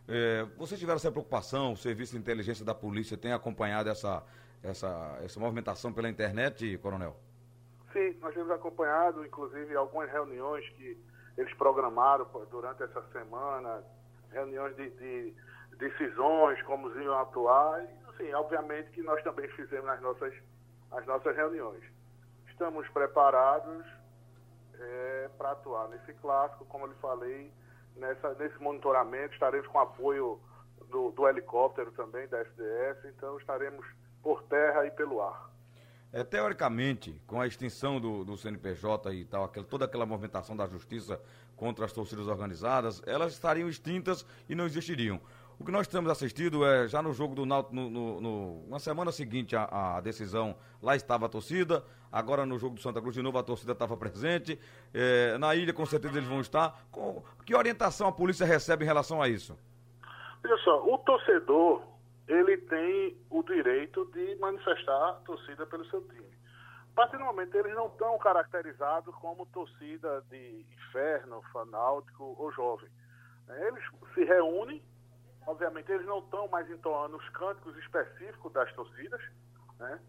É, 0.07 0.43
vocês 0.57 0.77
tiveram 0.77 0.97
essa 0.97 1.09
preocupação, 1.09 1.71
o 1.71 1.77
Serviço 1.77 2.11
de 2.13 2.19
Inteligência 2.19 2.65
da 2.65 2.75
Polícia 2.75 3.17
tem 3.17 3.31
acompanhado 3.31 3.89
essa, 3.89 4.23
essa, 4.61 5.17
essa 5.23 5.39
movimentação 5.39 5.93
pela 5.93 6.09
internet, 6.09 6.77
Coronel? 6.79 7.15
Sim, 7.93 8.17
nós 8.19 8.33
temos 8.33 8.51
acompanhado, 8.51 9.25
inclusive, 9.25 9.73
algumas 9.73 10.11
reuniões 10.11 10.67
que 10.71 10.97
eles 11.37 11.53
programaram 11.53 12.27
durante 12.51 12.83
essa 12.83 13.01
semana, 13.13 13.81
reuniões 14.35 14.75
de, 14.75 14.89
de 14.91 15.33
decisões, 15.77 16.61
como 16.63 16.89
iam 16.99 17.17
atuar, 17.19 17.83
e, 17.83 17.87
assim, 18.09 18.33
obviamente 18.33 18.91
que 18.91 19.01
nós 19.01 19.21
também 19.23 19.47
fizemos 19.49 19.89
as 19.89 20.01
nossas, 20.01 20.33
as 20.91 21.05
nossas 21.05 21.35
reuniões. 21.35 21.83
Estamos 22.47 22.87
preparados 22.89 23.85
é, 24.79 25.29
para 25.37 25.51
atuar 25.51 25.89
nesse 25.89 26.13
clássico, 26.13 26.65
como 26.65 26.85
eu 26.85 26.89
lhe 26.89 26.99
falei, 26.99 27.51
nessa, 27.95 28.33
nesse 28.35 28.57
monitoramento, 28.61 29.33
estaremos 29.33 29.67
com 29.67 29.79
apoio 29.79 30.39
do, 30.89 31.11
do 31.11 31.27
helicóptero 31.27 31.91
também, 31.91 32.27
da 32.27 32.41
SDS, 32.41 33.05
então 33.05 33.37
estaremos 33.37 33.85
por 34.21 34.43
terra 34.43 34.85
e 34.85 34.91
pelo 34.91 35.21
ar. 35.21 35.49
É, 36.11 36.23
teoricamente, 36.23 37.21
com 37.27 37.41
a 37.41 37.47
extinção 37.47 37.99
do, 37.99 38.23
do 38.23 38.37
CNPJ 38.37 39.13
e 39.13 39.25
tal, 39.25 39.49
toda 39.49 39.83
aquela 39.83 40.05
movimentação 40.05 40.55
da 40.55 40.65
justiça 40.65 41.21
contra 41.55 41.85
as 41.85 41.93
torcidas 41.93 42.27
organizadas, 42.27 43.01
elas 43.05 43.33
estariam 43.33 43.69
extintas 43.69 44.25
e 44.49 44.55
não 44.55 44.65
existiriam. 44.65 45.19
O 45.59 45.63
que 45.63 45.71
nós 45.71 45.87
temos 45.87 46.11
assistido 46.11 46.65
é, 46.65 46.87
já 46.87 47.01
no 47.01 47.13
jogo 47.13 47.33
do 47.33 47.45
Náutico, 47.45 47.73
no, 47.75 47.89
no, 47.89 48.21
no, 48.21 48.67
na 48.67 48.77
semana 48.77 49.11
seguinte 49.11 49.55
a, 49.55 50.01
decisão, 50.01 50.55
lá 50.81 50.95
estava 50.95 51.27
a 51.27 51.29
torcida, 51.29 51.83
agora 52.11 52.45
no 52.45 52.59
jogo 52.59 52.75
do 52.75 52.81
Santa 52.81 53.01
Cruz 53.01 53.15
de 53.15 53.21
novo 53.21 53.37
a 53.37 53.43
torcida 53.43 53.71
estava 53.71 53.95
presente, 53.95 54.59
é, 54.93 55.37
na 55.37 55.55
ilha 55.55 55.73
com 55.73 55.85
certeza 55.85 56.17
eles 56.17 56.27
vão 56.27 56.41
estar. 56.41 56.85
Com, 56.91 57.23
que 57.45 57.55
orientação 57.55 58.07
a 58.07 58.11
polícia 58.11 58.45
recebe 58.45 58.83
em 58.83 58.87
relação 58.87 59.21
a 59.21 59.29
isso? 59.29 59.57
Veja 60.43 60.57
só, 60.57 60.85
o 60.85 60.97
torcedor, 60.99 61.81
ele 62.27 62.57
tem 62.57 63.15
o 63.29 63.41
direito 63.41 64.05
de 64.13 64.35
manifestar 64.35 65.09
a 65.09 65.13
torcida 65.25 65.65
pelo 65.65 65.85
seu 65.85 66.01
time. 66.01 66.24
A 66.95 67.01
partir 67.01 67.17
do 67.17 67.25
momento 67.25 67.55
eles 67.55 67.73
não 67.75 67.87
estão 67.87 68.17
caracterizados 68.19 69.13
como 69.15 69.45
torcida 69.47 70.21
de 70.29 70.65
inferno, 70.71 71.41
fanáutico 71.51 72.35
ou 72.37 72.51
jovem. 72.53 72.89
Eles 73.49 73.83
se 74.13 74.23
reúnem 74.23 74.81
Obviamente, 75.47 75.91
eles 75.91 76.05
não 76.07 76.19
estão 76.19 76.47
mais 76.47 76.69
entoando 76.69 77.17
os 77.17 77.29
cânticos 77.29 77.77
específicos 77.77 78.51
das 78.51 78.71
torcidas. 78.73 79.21
Né? 79.77 79.99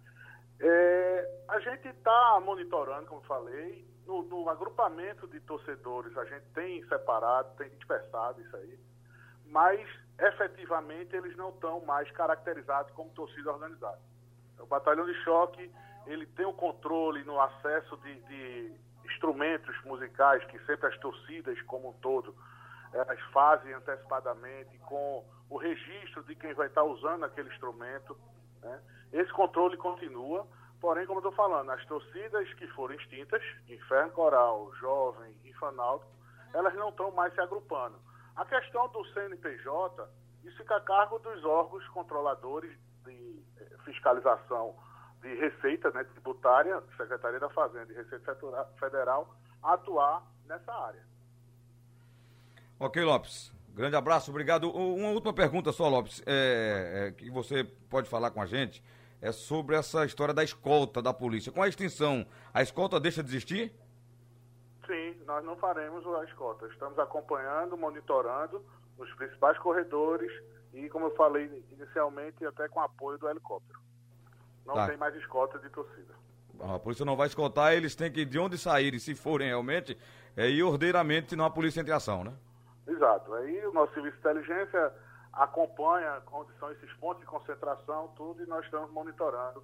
É, 0.60 1.42
a 1.48 1.60
gente 1.60 1.88
está 1.88 2.40
monitorando, 2.42 3.06
como 3.06 3.20
falei, 3.22 3.86
no, 4.06 4.22
no, 4.22 4.48
agrupamento 4.48 5.26
de 5.28 5.40
torcedores, 5.40 6.16
a 6.16 6.24
gente 6.24 6.46
tem 6.54 6.82
separado, 6.88 7.54
tem 7.56 7.68
dispersado 7.70 8.40
isso 8.40 8.56
aí, 8.56 8.78
mas 9.46 9.86
efetivamente 10.18 11.14
eles 11.14 11.36
não 11.36 11.50
estão 11.50 11.84
mais 11.84 12.10
caracterizados 12.12 12.90
como 12.92 13.10
torcida 13.10 13.52
organizada. 13.52 14.00
O 14.58 14.66
batalhão 14.66 15.04
de 15.04 15.14
choque 15.22 15.70
ele 16.06 16.26
tem 16.26 16.46
o 16.46 16.52
controle 16.52 17.22
no 17.24 17.40
acesso 17.40 17.96
de, 17.98 18.14
de 18.22 18.80
instrumentos 19.04 19.74
musicais 19.84 20.44
que 20.44 20.58
sempre 20.60 20.88
as 20.88 20.98
torcidas 20.98 21.60
como 21.62 21.90
um 21.90 21.92
todo 21.94 22.34
elas 22.92 23.20
fazem 23.32 23.72
antecipadamente 23.74 24.78
com 24.78 25.24
o 25.48 25.56
registro 25.56 26.22
de 26.24 26.34
quem 26.34 26.54
vai 26.54 26.66
estar 26.68 26.82
usando 26.82 27.24
aquele 27.24 27.48
instrumento. 27.50 28.16
Né? 28.62 28.80
Esse 29.12 29.30
controle 29.32 29.76
continua, 29.76 30.46
porém, 30.80 31.06
como 31.06 31.18
eu 31.18 31.28
estou 31.28 31.32
falando, 31.32 31.70
as 31.70 31.84
torcidas 31.86 32.52
que 32.54 32.66
foram 32.68 32.94
extintas, 32.94 33.42
Inferno 33.68 34.12
Coral, 34.12 34.72
Jovem 34.76 35.34
e 35.44 35.52
Fanalto, 35.54 36.06
elas 36.54 36.74
não 36.74 36.88
estão 36.88 37.10
mais 37.10 37.32
se 37.34 37.40
agrupando. 37.40 37.98
A 38.34 38.44
questão 38.44 38.88
do 38.88 39.04
CNPJ, 39.12 40.08
isso 40.44 40.56
fica 40.56 40.76
a 40.76 40.80
cargo 40.80 41.18
dos 41.18 41.44
órgãos 41.44 41.86
controladores 41.88 42.76
de 43.04 43.42
eh, 43.58 43.76
fiscalização 43.84 44.74
de 45.26 45.34
receita 45.34 45.90
né, 45.90 46.04
tributária, 46.04 46.80
Secretaria 46.96 47.40
da 47.40 47.48
Fazenda 47.50 47.92
e 47.92 47.96
Receita 47.96 48.36
Federal, 48.78 49.34
atuar 49.62 50.24
nessa 50.46 50.72
área. 50.72 51.02
Ok, 52.78 53.02
Lopes. 53.02 53.52
Grande 53.74 53.96
abraço, 53.96 54.30
obrigado. 54.30 54.70
Uma 54.70 55.10
última 55.10 55.34
pergunta 55.34 55.72
só, 55.72 55.88
Lopes, 55.88 56.22
é, 56.24 57.08
é, 57.08 57.12
que 57.12 57.30
você 57.30 57.64
pode 57.64 58.08
falar 58.08 58.30
com 58.30 58.40
a 58.40 58.46
gente, 58.46 58.82
é 59.20 59.32
sobre 59.32 59.76
essa 59.76 60.04
história 60.04 60.32
da 60.32 60.44
escolta 60.44 61.02
da 61.02 61.12
polícia. 61.12 61.52
Com 61.52 61.62
a 61.62 61.68
extinção, 61.68 62.24
a 62.54 62.62
escolta 62.62 63.00
deixa 63.00 63.22
de 63.22 63.28
existir? 63.28 63.72
Sim, 64.86 65.16
nós 65.26 65.44
não 65.44 65.56
faremos 65.56 66.06
a 66.06 66.24
escolta. 66.24 66.66
Estamos 66.68 66.98
acompanhando, 66.98 67.76
monitorando 67.76 68.64
os 68.96 69.12
principais 69.14 69.58
corredores 69.58 70.32
e, 70.72 70.88
como 70.88 71.06
eu 71.06 71.16
falei 71.16 71.64
inicialmente, 71.72 72.46
até 72.46 72.68
com 72.68 72.80
apoio 72.80 73.18
do 73.18 73.28
helicóptero. 73.28 73.85
Não 74.66 74.74
tá. 74.74 74.88
tem 74.88 74.96
mais 74.96 75.14
escolta 75.14 75.58
de 75.58 75.68
torcida. 75.70 76.14
A 76.60 76.78
polícia 76.78 77.04
não 77.04 77.16
vai 77.16 77.26
escoltar, 77.26 77.74
eles 77.74 77.94
têm 77.94 78.10
que, 78.10 78.24
de 78.24 78.38
onde 78.38 78.58
saírem, 78.58 78.98
se 78.98 79.14
forem 79.14 79.48
realmente, 79.48 79.96
é, 80.36 80.48
ir 80.48 80.62
ordeiramente, 80.62 81.36
não 81.36 81.44
a 81.44 81.50
polícia 81.50 81.80
entre 81.80 81.92
ação, 81.92 82.24
né? 82.24 82.32
Exato. 82.86 83.34
Aí 83.34 83.66
o 83.66 83.72
nosso 83.72 83.92
serviço 83.92 84.16
de 84.16 84.20
inteligência 84.20 84.92
acompanha 85.32 86.22
são 86.58 86.70
esses 86.72 86.92
pontos 86.94 87.20
de 87.20 87.26
concentração, 87.26 88.08
tudo, 88.16 88.42
e 88.42 88.46
nós 88.46 88.64
estamos 88.64 88.90
monitorando. 88.90 89.62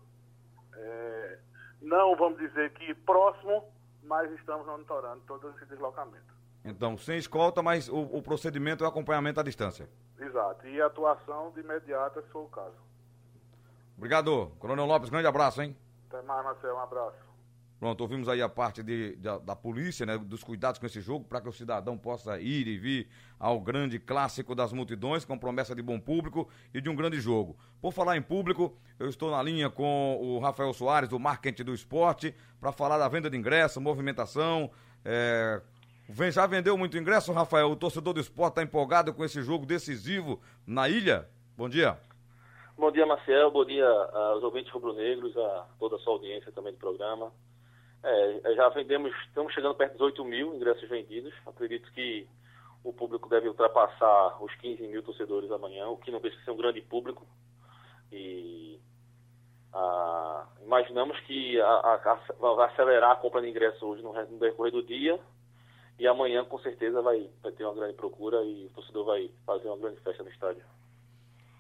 É, 0.75 1.39
não 1.81 2.15
vamos 2.17 2.39
dizer 2.39 2.73
que 2.75 2.95
próximo, 2.95 3.65
mas 4.03 4.31
estamos 4.33 4.67
monitorando 4.67 5.23
todo 5.27 5.51
esse 5.51 5.65
deslocamento. 5.67 6.33
Então, 6.65 6.97
sem 6.97 7.17
escolta, 7.17 7.63
mas 7.63 7.89
o, 7.89 8.01
o 8.01 8.23
procedimento 8.23 8.85
é 8.85 8.87
o 8.87 8.91
acompanhamento 8.91 9.41
à 9.41 9.43
distância. 9.43 9.89
Exato. 10.19 10.67
E 10.69 10.81
atuação 10.81 11.51
de 11.53 11.61
imediata, 11.61 12.23
se 12.23 12.29
for 12.29 12.45
o 12.45 12.49
caso. 12.49 12.77
Obrigado. 14.03 14.51
Coronel 14.59 14.85
Lopes, 14.85 15.11
grande 15.11 15.29
abraço, 15.29 15.63
hein? 15.63 15.77
Até 16.11 16.21
mais, 16.23 16.45
Marcelo. 16.45 16.75
Um 16.75 16.81
abraço. 16.81 17.19
Pronto, 17.79 18.01
ouvimos 18.01 18.29
aí 18.29 18.43
a 18.43 18.49
parte 18.49 18.83
de, 18.83 19.15
de 19.15 19.39
da 19.39 19.55
polícia, 19.55 20.05
né, 20.05 20.19
dos 20.19 20.43
cuidados 20.43 20.81
com 20.81 20.87
esse 20.87 21.01
jogo, 21.01 21.25
para 21.25 21.41
que 21.41 21.49
o 21.49 21.53
cidadão 21.53 21.97
possa 21.97 22.41
ir 22.41 22.67
e 22.67 22.77
vir 22.77 23.09
ao 23.39 23.61
grande 23.61 24.01
clássico 24.01 24.57
das 24.57 24.73
multidões, 24.73 25.25
com 25.25 25.39
promessa 25.39 25.73
de 25.73 25.81
bom 25.83 26.01
público 26.01 26.49
e 26.75 26.81
de 26.81 26.91
um 26.91 26.97
grande 26.97 27.21
jogo. 27.21 27.57
Por 27.81 27.93
falar 27.93 28.17
em 28.17 28.23
público, 28.23 28.77
eu 28.99 29.09
estou 29.09 29.31
na 29.31 29.41
linha 29.41 29.71
com 29.71 30.19
o 30.21 30.41
Rafael 30.41 30.73
Soares, 30.73 31.09
do 31.09 31.21
Marketing 31.21 31.63
do 31.63 31.73
Esporte, 31.73 32.35
para 32.61 32.73
falar 32.73 32.99
da 32.99 33.07
venda 33.07 33.31
de 33.31 33.37
ingresso, 33.37 33.81
movimentação. 33.81 34.69
É... 35.05 35.63
Já 36.33 36.45
vendeu 36.49 36.77
muito 36.77 36.99
ingresso, 36.99 37.33
Rafael? 37.33 37.71
O 37.71 37.77
torcedor 37.77 38.15
do 38.15 38.21
esporte 38.21 38.55
está 38.55 38.63
empolgado 38.65 39.15
com 39.15 39.25
esse 39.25 39.41
jogo 39.43 39.65
decisivo 39.65 40.41
na 40.67 40.89
ilha? 40.89 41.29
Bom 41.57 41.69
dia. 41.69 41.97
Bom 42.83 42.91
dia, 42.91 43.07
Marcel. 43.07 43.49
Bom 43.53 43.65
dia 43.65 43.87
aos 43.87 44.43
ouvintes 44.43 44.73
rubro-negros, 44.73 45.37
a 45.37 45.67
toda 45.79 45.95
a 45.95 45.99
sua 46.01 46.15
audiência 46.15 46.51
também 46.51 46.73
do 46.73 46.81
programa. 46.81 47.33
É, 48.03 48.55
já 48.57 48.69
vendemos, 48.71 49.15
estamos 49.29 49.55
chegando 49.55 49.77
perto 49.77 49.93
dos 49.93 50.01
8 50.01 50.25
mil 50.25 50.53
ingressos 50.53 50.89
vendidos. 50.89 51.33
Acredito 51.47 51.89
que 51.93 52.27
o 52.83 52.93
público 52.93 53.29
deve 53.29 53.47
ultrapassar 53.47 54.43
os 54.43 54.53
15 54.57 54.83
mil 54.89 55.01
torcedores 55.01 55.49
amanhã, 55.53 55.87
o 55.87 55.97
que 55.97 56.11
não 56.11 56.21
deixa 56.21 56.37
de 56.37 56.45
ser 56.45 56.51
um 56.51 56.57
grande 56.57 56.81
público. 56.81 57.25
E 58.11 58.81
ah, 59.73 60.45
imaginamos 60.65 61.21
que 61.21 61.61
a, 61.61 61.69
a, 61.69 62.19
vai 62.41 62.67
acelerar 62.67 63.13
a 63.13 63.17
compra 63.17 63.43
de 63.43 63.49
ingressos 63.49 63.81
hoje 63.81 64.03
no, 64.03 64.13
no 64.13 64.39
decorrer 64.41 64.73
do 64.73 64.83
dia. 64.83 65.21
E 66.01 66.09
amanhã, 66.09 66.45
com 66.45 66.59
certeza, 66.59 67.01
vai, 67.01 67.31
vai 67.45 67.53
ter 67.53 67.65
uma 67.65 67.75
grande 67.75 67.95
procura 67.95 68.43
e 68.43 68.67
o 68.67 68.71
torcedor 68.71 69.05
vai 69.05 69.31
fazer 69.47 69.69
uma 69.69 69.79
grande 69.79 70.01
festa 70.01 70.25
no 70.25 70.31
estádio. 70.31 70.65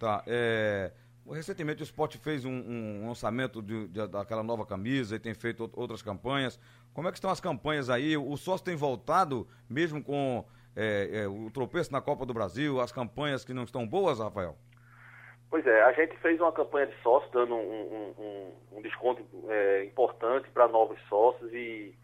Tá. 0.00 0.25
É, 0.26 0.91
Recentemente 1.31 1.83
o 1.83 1.85
esporte 1.85 2.19
fez 2.19 2.45
um, 2.45 2.50
um 2.50 3.09
lançamento 3.09 3.62
de, 3.62 3.87
de, 3.88 4.07
daquela 4.09 4.43
nova 4.43 4.67
camisa 4.67 5.17
e 5.17 5.19
tem 5.19 5.35
feito 5.35 5.71
outras 5.75 6.02
campanhas. 6.02 6.59
Como 6.93 7.09
é 7.09 7.11
que 7.12 7.17
estão 7.17 7.31
as 7.31 7.41
campanhas 7.41 7.88
aí? 7.88 8.17
O 8.17 8.37
sócio 8.37 8.64
tem 8.64 8.75
voltado, 8.75 9.47
mesmo 9.69 10.02
com 10.02 10.45
é, 10.75 11.23
é, 11.23 11.29
o 11.29 11.50
tropeço 11.50 11.93
na 11.93 12.00
Copa 12.00 12.26
do 12.26 12.35
Brasil, 12.35 12.81
as 12.81 12.91
campanhas 12.91 13.45
que 13.45 13.55
não 13.55 13.62
estão 13.62 13.87
boas, 13.87 14.19
Rafael? 14.19 14.57
Pois 15.49 15.67
é, 15.67 15.83
a 15.83 15.93
gente 15.93 16.17
fez 16.19 16.41
uma 16.41 16.50
campanha 16.50 16.87
de 16.87 16.97
sócio 17.02 17.31
dando 17.31 17.55
um, 17.55 18.14
um, 18.19 18.79
um 18.79 18.83
desconto 18.83 19.23
é, 19.49 19.85
importante 19.85 20.49
para 20.50 20.67
novos 20.67 20.99
sócios 21.09 21.52
e 21.52 21.95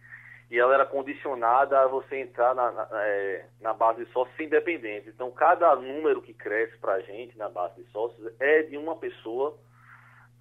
e 0.50 0.58
ela 0.58 0.74
era 0.74 0.86
condicionada 0.86 1.78
a 1.78 1.86
você 1.86 2.20
entrar 2.20 2.54
na, 2.54 2.72
na, 2.72 2.88
é, 2.92 3.46
na 3.60 3.74
base 3.74 4.04
de 4.04 4.10
sócios 4.12 4.38
independentes. 4.40 5.08
Então, 5.08 5.30
cada 5.30 5.76
número 5.76 6.22
que 6.22 6.32
cresce 6.32 6.76
para 6.78 6.94
a 6.94 7.00
gente 7.00 7.36
na 7.36 7.50
base 7.50 7.82
de 7.82 7.90
sócios 7.90 8.32
é 8.40 8.62
de 8.62 8.76
uma 8.78 8.96
pessoa 8.96 9.58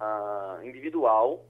ah, 0.00 0.60
individual 0.62 1.44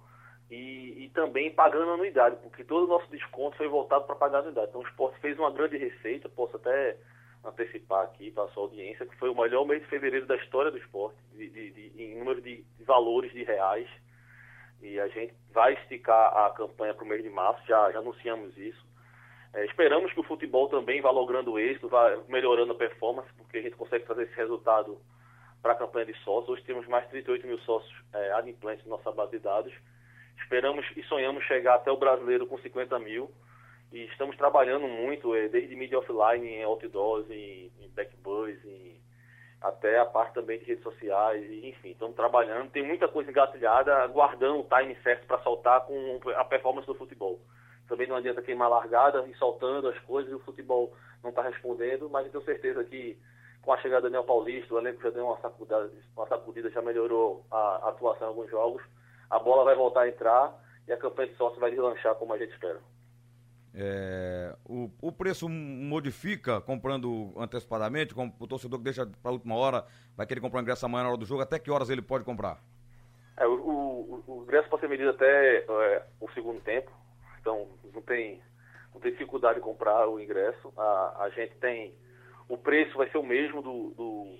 e, 0.50 1.04
e, 1.04 1.10
também 1.10 1.52
pagando 1.52 1.92
anuidade, 1.92 2.36
porque 2.42 2.64
todo 2.64 2.84
o 2.84 2.88
nosso 2.88 3.08
desconto 3.10 3.56
foi 3.56 3.68
voltado 3.68 4.06
para 4.06 4.16
pagar 4.16 4.40
anuidade. 4.40 4.70
Então, 4.70 4.80
o 4.80 4.86
esporte 4.86 5.20
fez 5.20 5.38
uma 5.38 5.52
grande 5.52 5.76
receita, 5.76 6.28
posso 6.28 6.56
até 6.56 6.96
antecipar 7.44 8.04
aqui 8.04 8.32
para 8.32 8.44
a 8.44 8.48
sua 8.48 8.64
audiência, 8.64 9.06
que 9.06 9.16
foi 9.16 9.28
o 9.28 9.40
melhor 9.40 9.64
mês 9.64 9.82
de 9.82 9.88
fevereiro 9.88 10.26
da 10.26 10.34
história 10.36 10.72
do 10.72 10.78
esporte, 10.78 11.16
de, 11.32 11.48
de, 11.48 11.70
de 11.70 12.02
em 12.02 12.18
número 12.18 12.40
de 12.40 12.64
valores 12.80 13.30
de 13.32 13.44
reais 13.44 13.88
E 14.80 14.98
a 15.00 15.08
gente 15.08 15.34
vai 15.52 15.74
esticar 15.74 16.36
a 16.36 16.50
campanha 16.50 16.94
para 16.94 17.04
o 17.04 17.06
mês 17.06 17.22
de 17.22 17.30
março, 17.30 17.66
já, 17.66 17.90
já 17.90 17.98
anunciamos 17.98 18.56
isso. 18.56 18.86
É, 19.52 19.64
esperamos 19.64 20.12
que 20.12 20.20
o 20.20 20.24
futebol 20.24 20.68
também 20.68 21.00
vá 21.00 21.10
logrando 21.10 21.58
êxito, 21.58 21.88
vá 21.88 22.16
melhorando 22.28 22.72
a 22.72 22.76
performance, 22.76 23.28
porque 23.36 23.58
a 23.58 23.62
gente 23.62 23.76
consegue 23.76 24.04
fazer 24.06 24.24
esse 24.24 24.34
resultado 24.34 25.00
para 25.62 25.72
a 25.72 25.76
campanha 25.76 26.06
de 26.06 26.14
sócios. 26.18 26.50
Hoje 26.50 26.64
temos 26.64 26.86
mais 26.86 27.04
de 27.04 27.10
38 27.10 27.46
mil 27.46 27.58
sócios 27.60 27.92
é, 28.12 28.32
adimplentes 28.32 28.84
na 28.84 28.96
nossa 28.96 29.10
base 29.10 29.32
de 29.32 29.38
dados. 29.38 29.72
Esperamos 30.42 30.84
e 30.96 31.02
sonhamos 31.04 31.44
chegar 31.44 31.74
até 31.74 31.90
o 31.90 31.96
brasileiro 31.96 32.46
com 32.46 32.58
50 32.58 32.98
mil. 32.98 33.30
E 33.90 34.04
estamos 34.04 34.36
trabalhando 34.36 34.86
muito, 34.86 35.34
é, 35.34 35.48
desde 35.48 35.74
mídia 35.74 35.98
offline, 35.98 36.46
em 36.46 36.62
outdoors, 36.62 37.28
em, 37.30 37.72
em 37.80 37.90
em, 38.64 39.00
até 39.60 39.98
a 39.98 40.06
parte 40.06 40.34
também 40.34 40.58
de 40.58 40.64
redes 40.66 40.84
sociais, 40.84 41.44
enfim, 41.64 41.90
estamos 41.90 42.14
trabalhando. 42.14 42.70
Tem 42.70 42.82
muita 42.82 43.08
coisa 43.08 43.30
engatilhada, 43.30 43.94
aguardando 43.96 44.60
o 44.60 44.68
time 44.68 44.96
certo 45.02 45.26
para 45.26 45.42
soltar 45.42 45.84
com 45.84 46.20
a 46.36 46.44
performance 46.44 46.86
do 46.86 46.94
futebol. 46.94 47.40
Também 47.88 48.06
não 48.06 48.16
adianta 48.16 48.42
queimar 48.42 48.68
largada 48.68 49.26
e 49.26 49.34
soltando 49.34 49.88
as 49.88 49.98
coisas 50.00 50.30
e 50.30 50.34
o 50.34 50.40
futebol 50.40 50.92
não 51.22 51.30
está 51.30 51.42
respondendo, 51.42 52.08
mas 52.08 52.26
eu 52.26 52.32
tenho 52.32 52.44
certeza 52.44 52.84
que 52.84 53.18
com 53.62 53.72
a 53.72 53.78
chegada 53.78 54.02
do 54.02 54.04
Daniel 54.04 54.24
Paulista, 54.24 54.74
o 54.74 54.78
elenco 54.78 55.02
já 55.02 55.10
deu 55.10 55.26
uma 55.26 55.38
sacudida, 55.40 55.90
uma 56.16 56.26
sacudida 56.26 56.70
já 56.70 56.80
melhorou 56.80 57.44
a 57.50 57.88
atuação 57.88 58.28
em 58.28 58.30
alguns 58.30 58.50
jogos. 58.50 58.82
A 59.28 59.38
bola 59.38 59.64
vai 59.64 59.74
voltar 59.74 60.02
a 60.02 60.08
entrar 60.08 60.54
e 60.86 60.92
a 60.92 60.96
campanha 60.96 61.28
de 61.28 61.36
sócio 61.36 61.60
vai 61.60 61.70
deslanchar 61.70 62.14
como 62.14 62.32
a 62.32 62.38
gente 62.38 62.52
espera. 62.52 62.80
É, 63.74 64.54
o, 64.64 64.90
o 65.00 65.12
preço 65.12 65.48
modifica 65.48 66.60
comprando 66.60 67.32
antecipadamente, 67.36 68.14
como 68.14 68.34
o 68.38 68.46
torcedor 68.46 68.78
que 68.78 68.84
deixa 68.84 69.06
para 69.06 69.30
a 69.30 69.34
última 69.34 69.54
hora, 69.54 69.84
vai 70.16 70.26
querer 70.26 70.40
comprar 70.40 70.60
o 70.60 70.62
ingresso 70.62 70.86
amanhã 70.86 71.04
na 71.04 71.10
hora 71.10 71.18
do 71.18 71.26
jogo, 71.26 71.42
até 71.42 71.58
que 71.58 71.70
horas 71.70 71.90
ele 71.90 72.02
pode 72.02 72.24
comprar? 72.24 72.58
É, 73.36 73.46
o, 73.46 73.52
o, 73.52 74.24
o, 74.26 74.42
ingresso 74.42 74.68
pode 74.68 74.80
ser 74.80 74.88
medido 74.88 75.10
até 75.10 75.58
é, 75.58 76.02
o 76.20 76.28
segundo 76.32 76.60
tempo, 76.60 76.90
então 77.40 77.68
não 77.94 78.02
tem, 78.02 78.40
não 78.92 79.00
tem 79.00 79.12
dificuldade 79.12 79.56
de 79.56 79.64
comprar 79.64 80.08
o 80.08 80.18
ingresso. 80.18 80.72
A, 80.76 81.24
a 81.24 81.30
gente 81.30 81.54
tem. 81.56 81.94
O 82.48 82.56
preço 82.56 82.96
vai 82.96 83.08
ser 83.10 83.18
o 83.18 83.22
mesmo 83.22 83.62
do, 83.62 83.90
do 83.90 84.34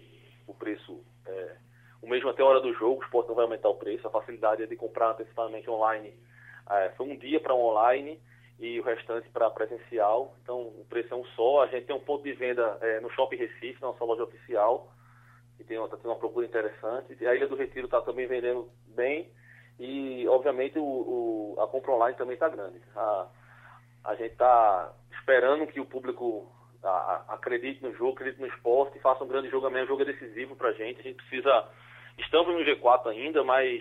o 0.49 0.55
preço. 0.55 1.01
É, 1.27 1.57
o 2.01 2.09
mesmo 2.09 2.31
até 2.31 2.43
a 2.43 2.47
hora 2.47 2.61
do 2.61 2.73
jogo, 2.75 3.01
o 3.01 3.05
esporte 3.05 3.29
não 3.29 3.35
vai 3.35 3.45
aumentar 3.45 3.69
o 3.69 3.75
preço, 3.75 4.07
a 4.07 4.11
facilidade 4.11 4.63
é 4.63 4.67
de 4.67 4.77
comprar 4.77 5.11
antecipadamente 5.11 5.69
online. 5.69 6.15
É, 6.71 6.91
foi 6.97 7.07
um 7.07 7.17
dia 7.17 7.41
para 7.41 7.55
online 7.55 8.21
e 8.59 8.81
o 8.81 8.83
restante 8.83 9.29
para 9.29 9.51
presencial. 9.51 10.35
Então 10.43 10.61
o 10.61 10.87
preço 10.89 11.15
é 11.15 11.17
um 11.17 11.25
só. 11.37 11.63
A 11.63 11.67
gente 11.69 11.87
tem 11.87 11.97
um 11.97 12.01
ponto 12.01 12.25
de 12.25 12.33
venda 12.33 12.79
é, 12.81 13.01
no 13.01 13.11
Shopping 13.11 13.37
Recife, 13.37 13.81
nossa 13.81 14.05
loja 14.05 14.25
oficial, 14.25 14.93
que 15.57 15.65
tem, 15.65 15.79
tá 15.79 15.97
tendo 15.97 16.11
uma 16.11 16.17
procura 16.17 16.47
interessante. 16.47 17.25
A 17.27 17.35
Ilha 17.35 17.47
do 17.47 17.57
Retiro 17.57 17.87
está 17.87 18.01
também 18.01 18.27
vendendo 18.27 18.69
bem. 18.89 19.31
E 19.79 20.27
obviamente 20.29 20.79
o, 20.79 20.83
o 20.83 21.61
a 21.61 21.69
compra 21.69 21.93
online 21.93 22.17
também 22.17 22.35
está 22.35 22.49
grande. 22.49 22.81
A, 22.97 23.29
a 24.05 24.15
gente 24.17 24.33
está 24.33 24.93
esperando 25.13 25.67
que 25.69 25.81
o 25.81 25.87
público 25.87 26.51
a, 26.83 26.89
a, 26.89 27.35
acredite 27.35 27.83
no 27.83 27.95
jogo, 27.95 28.13
acredite 28.13 28.41
no 28.41 28.49
esporte 28.49 28.99
faça 29.01 29.23
um 29.23 29.29
grande 29.29 29.49
jogo 29.49 29.67
amanhã. 29.67 29.85
O 29.85 29.89
jogo 29.89 30.03
é 30.03 30.07
decisivo 30.07 30.57
para 30.57 30.71
a 30.71 30.73
gente. 30.73 31.01
A 31.01 31.03
gente 31.03 31.17
precisa. 31.17 31.69
Estamos 32.19 32.53
no 32.53 32.65
G4 32.65 33.07
ainda, 33.07 33.45
mas 33.45 33.81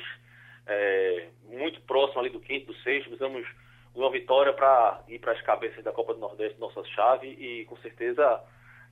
é, 0.67 1.29
muito 1.46 1.81
próximo 1.81 2.19
ali 2.19 2.29
do 2.29 2.39
quinto, 2.39 2.67
do 2.67 2.75
sexto. 2.79 3.10
Precisamos 3.10 3.48
uma 3.96 4.12
vitória 4.12 4.53
para 4.53 5.03
ir 5.08 5.20
para 5.20 5.34
as 5.34 5.41
cabeças 5.41 5.84
da 5.84 5.91
Copa 5.91 6.13
do 6.13 6.20
Nordeste, 6.20 6.60
nossa 6.60 6.84
chave, 6.86 7.27
e 7.27 7.65
com 7.65 7.75
certeza 7.77 8.41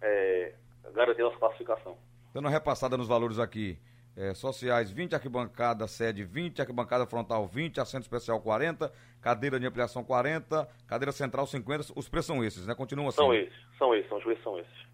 é, 0.02 0.54
garantir 0.94 1.22
nossa 1.22 1.38
classificação. 1.38 1.98
Dando 2.34 2.46
uma 2.46 2.52
repassada 2.52 2.98
nos 2.98 3.08
valores 3.08 3.40
aqui. 3.40 3.80
É, 4.18 4.34
sociais 4.34 4.90
20, 4.90 5.14
arquibancada 5.14 5.86
sede 5.88 6.24
20, 6.24 6.62
arquibancada 6.62 7.06
frontal 7.06 7.46
20, 7.46 7.82
assento 7.82 8.04
especial 8.04 8.40
40, 8.40 8.92
cadeira 9.22 9.60
de 9.60 9.66
ampliação 9.68 10.06
40, 10.06 10.68
cadeira 10.88 11.12
central 11.12 11.46
50. 11.46 11.94
Os 11.96 12.08
preços 12.08 12.28
são 12.28 12.44
esses, 12.44 12.66
né? 12.66 12.74
Continua 12.74 13.10
assim. 13.10 13.18
São 13.18 13.34
esses, 13.34 13.54
são 13.78 13.94
esses, 13.94 14.08
são 14.08 14.18
os 14.18 14.24
preços 14.24 14.44
são 14.44 14.58
esses. 14.58 14.88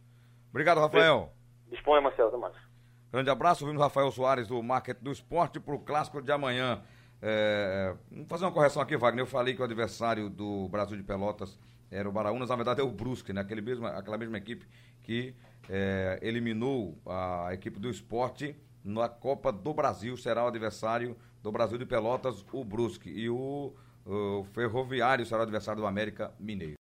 Obrigado, 0.49 0.79
Rafael. 0.79 1.31
Disponha, 1.69 2.01
Marcelo, 2.01 2.29
até 2.29 2.37
mais. 2.37 2.55
Grande 3.11 3.29
abraço, 3.29 3.65
vimos 3.65 3.81
Rafael 3.81 4.09
Soares 4.09 4.47
do 4.47 4.61
Market 4.63 4.97
do 4.99 5.11
Esporte 5.11 5.59
para 5.59 5.75
o 5.75 5.79
clássico 5.79 6.21
de 6.21 6.31
amanhã. 6.31 6.81
É, 7.21 7.93
vamos 8.09 8.27
fazer 8.27 8.45
uma 8.45 8.51
correção 8.51 8.81
aqui, 8.81 8.97
Wagner. 8.97 9.23
Eu 9.23 9.27
falei 9.27 9.53
que 9.53 9.61
o 9.61 9.63
adversário 9.65 10.29
do 10.29 10.67
Brasil 10.69 10.97
de 10.97 11.03
Pelotas 11.03 11.59
era 11.91 12.07
o 12.07 12.11
Baraunas, 12.11 12.49
na 12.49 12.55
verdade 12.55 12.79
é 12.81 12.83
o 12.83 12.89
Brusque, 12.89 13.33
né? 13.33 13.41
Aquele 13.41 13.61
mesmo, 13.61 13.85
aquela 13.85 14.17
mesma 14.17 14.37
equipe 14.37 14.65
que 15.03 15.35
é, 15.69 16.19
eliminou 16.21 16.97
a 17.05 17.49
equipe 17.53 17.79
do 17.79 17.89
esporte 17.89 18.55
na 18.83 19.09
Copa 19.09 19.51
do 19.51 19.73
Brasil. 19.73 20.15
Será 20.17 20.45
o 20.45 20.47
adversário 20.47 21.15
do 21.43 21.51
Brasil 21.51 21.77
de 21.77 21.85
Pelotas, 21.85 22.45
o 22.51 22.63
Brusque. 22.63 23.09
E 23.09 23.29
o, 23.29 23.73
o 24.05 24.43
Ferroviário 24.53 25.25
será 25.25 25.41
o 25.41 25.43
adversário 25.43 25.81
do 25.81 25.87
América 25.87 26.33
Mineiro. 26.39 26.69